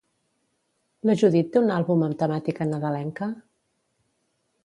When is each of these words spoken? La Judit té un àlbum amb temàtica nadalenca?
La 1.09 1.15
Judit 1.23 1.51
té 1.57 1.61
un 1.65 1.69
àlbum 1.75 2.07
amb 2.07 2.17
temàtica 2.23 2.69
nadalenca? 2.71 3.31